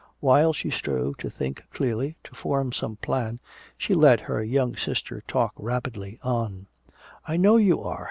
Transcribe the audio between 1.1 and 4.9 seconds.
to think clearly, to form some plan, she let her young